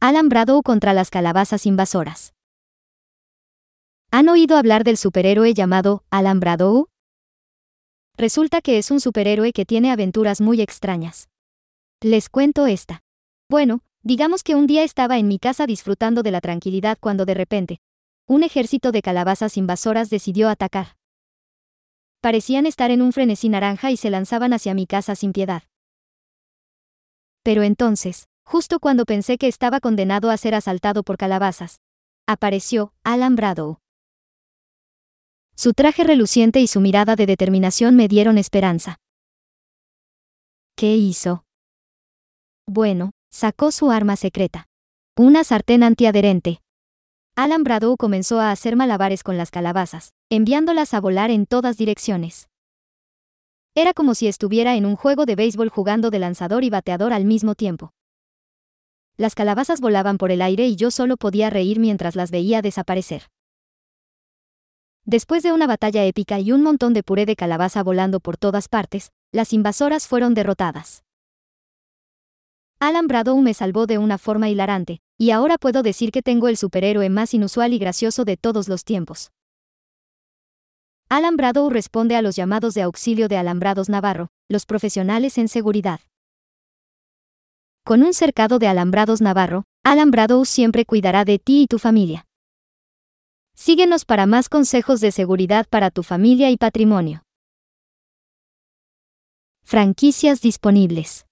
[0.00, 2.32] Alambrado contra las calabazas invasoras.
[4.12, 6.88] ¿Han oído hablar del superhéroe llamado Alambrado?
[8.16, 11.28] Resulta que es un superhéroe que tiene aventuras muy extrañas.
[12.00, 13.02] Les cuento esta.
[13.50, 17.34] Bueno, digamos que un día estaba en mi casa disfrutando de la tranquilidad cuando de
[17.34, 17.80] repente,
[18.28, 20.96] un ejército de calabazas invasoras decidió atacar.
[22.20, 25.64] Parecían estar en un frenesí naranja y se lanzaban hacia mi casa sin piedad.
[27.42, 31.82] Pero entonces, justo cuando pensé que estaba condenado a ser asaltado por calabazas,
[32.26, 33.82] apareció Alambrado.
[35.54, 38.96] Su traje reluciente y su mirada de determinación me dieron esperanza.
[40.76, 41.44] ¿Qué hizo?
[42.66, 44.66] Bueno, sacó su arma secreta.
[45.14, 46.60] Una sartén antiadherente.
[47.36, 52.48] Alambrado comenzó a hacer malabares con las calabazas, enviándolas a volar en todas direcciones.
[53.74, 57.26] Era como si estuviera en un juego de béisbol jugando de lanzador y bateador al
[57.26, 57.92] mismo tiempo.
[59.18, 63.24] Las calabazas volaban por el aire y yo solo podía reír mientras las veía desaparecer.
[65.04, 68.68] Después de una batalla épica y un montón de puré de calabaza volando por todas
[68.68, 71.02] partes, las invasoras fueron derrotadas.
[72.78, 76.56] Alan Bradow me salvó de una forma hilarante, y ahora puedo decir que tengo el
[76.56, 79.32] superhéroe más inusual y gracioso de todos los tiempos.
[81.08, 85.98] Alan Bradow responde a los llamados de auxilio de Alambrados Navarro, los profesionales en seguridad.
[87.88, 92.26] Con un cercado de Alambrados Navarro, Alan Bradow siempre cuidará de ti y tu familia.
[93.54, 97.22] Síguenos para más consejos de seguridad para tu familia y patrimonio.
[99.64, 101.24] Franquicias disponibles.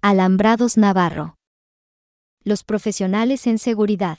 [0.00, 1.34] Alambrados Navarro.
[2.44, 4.18] Los profesionales en seguridad.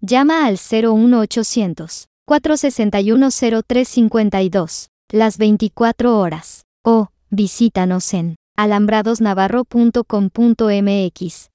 [0.00, 11.49] Llama al 01800 461 0352 las 24 horas o visítanos en alambradosnavarro.com.mx.